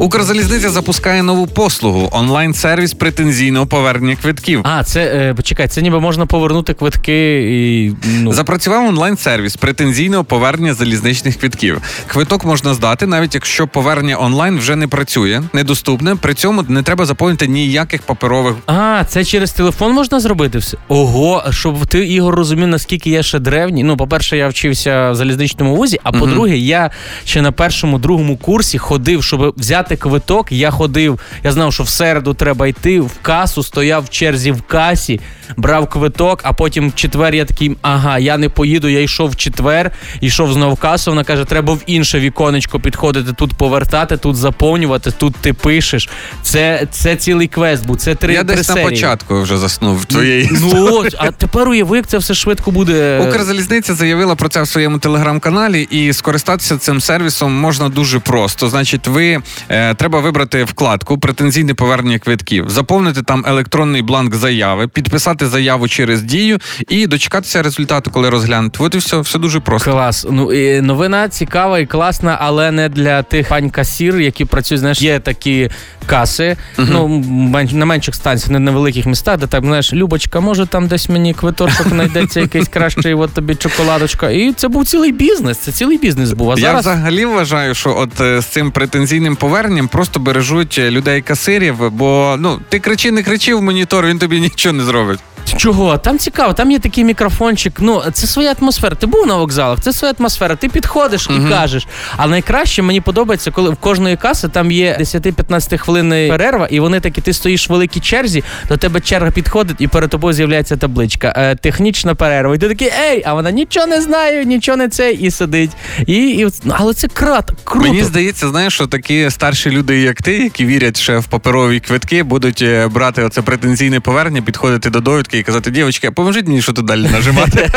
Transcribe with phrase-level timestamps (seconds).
[0.00, 4.60] Укрзалізниця запускає нову послугу онлайн-сервіс претензійного повернення квитків.
[4.64, 10.74] А, це е, почекай, це ніби можна повернути квитки і ну Запрацював онлайн-сервіс претензійного повернення
[10.74, 11.82] залізничних квитків.
[12.06, 16.16] Квиток можна здати, навіть якщо повернення онлайн вже не працює, недоступне.
[16.16, 18.54] При цьому не треба заповнити ніяких паперових.
[18.66, 20.76] А, це через телефон можна зробити все?
[20.88, 23.84] Ого, щоб ти Ігор розумів, наскільки я ще древній.
[23.84, 26.90] Ну, по-перше, я вчився в залізничному вузі, а по-друге, я
[27.24, 30.52] ще на першому другому курсі ходив, щоб взяти квиток.
[30.52, 34.62] Я ходив, я знав, що в середу треба йти в касу, стояв в черзі в
[34.62, 35.20] касі,
[35.56, 38.88] брав квиток, а потім в четвер я такий, ага, я не поїду.
[38.88, 39.90] Я йшов в четвер,
[40.20, 41.10] йшов знову в касу.
[41.10, 46.08] Вона каже, треба в інше віконечко підходити, тут повертати, тут заповнювати, тут ти пишеш.
[46.42, 47.96] Це, це цілий квест був.
[47.96, 50.48] Це три Я три десь на початку вже заснув твоєї.
[50.52, 53.18] Ну, а тепер уяви, як це все швидко буде.
[53.28, 58.68] Укрзалізниця заявила про це в своєму телеграм-каналі, і скористатися цим сервісом можна дуже просто.
[58.68, 65.39] Значить, ви е, треба вибрати вкладку претензійне повернення квитків, заповнити там електронний бланк заяви, підписати
[65.46, 68.76] заяву через дію і дочекатися результату, коли розглянуть.
[68.78, 69.90] От і все, все дуже просто.
[69.92, 70.26] Клас.
[70.30, 74.80] Ну і новина цікава і класна, але не для тих пань касір, які працюють.
[74.80, 75.70] Знаєш, є такі
[76.06, 77.08] каси, ну
[77.52, 81.08] мен- на менших станціях, не на великих містах, де так знаєш, Любочка, може там десь
[81.08, 84.30] мені квиточок знайдеться якийсь кращий, от тобі чоколадочка.
[84.30, 85.58] І це був цілий бізнес.
[85.58, 86.50] Це цілий бізнес був.
[86.50, 90.90] А Я зараз взагалі вважаю, що от е, з цим претензійним поверненням просто бережуть е,
[90.90, 95.18] людей касирів, бо ну ти кричи, не кричи в монітор, він тобі нічого не зробить.
[95.60, 95.98] Чого?
[95.98, 97.72] Там цікаво, там є такий мікрофончик.
[97.78, 98.96] Ну, це своя атмосфера.
[98.96, 100.56] Ти був на вокзалах, це своя атмосфера.
[100.56, 101.86] Ти підходиш і кажеш.
[102.16, 107.00] А найкраще мені подобається, коли в кожної каси там є 10-15 хвилин перерва, і вони
[107.00, 111.34] такі, ти стоїш в великій черзі, до тебе черга підходить, і перед тобою з'являється табличка.
[111.36, 112.54] Е, технічна перерва.
[112.54, 115.70] І ти такий, ей, а вона нічого не знає, нічого не це, і сидить.
[116.06, 117.88] І, і ну, але це крат, круто.
[117.88, 122.22] Мені здається, знаєш, що такі старші люди, як ти, які вірять ще в паперові квитки,
[122.22, 126.72] будуть е, брати оце претензійне повернення, підходити до довідки і казати, дівчатка, поможіть мені, що
[126.72, 127.70] тут далі нажимати.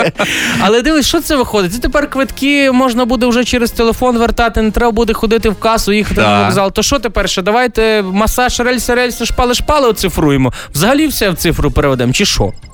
[0.60, 1.72] Але дивись, що це виходить?
[1.72, 5.92] Це тепер квитки можна буде вже через телефон вертати, не треба буде ходити в касу,
[5.92, 6.38] їхати Да.
[6.38, 6.72] на вокзал.
[6.72, 7.42] То що тепер ще?
[7.42, 10.52] Давайте масаж, рельси, рельси, шпали, шпали оцифруємо.
[10.74, 12.52] Взагалі все в цифру переведемо, чи що?